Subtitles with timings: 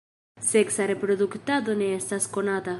[0.45, 2.69] Seksa reproduktado ne estas konata.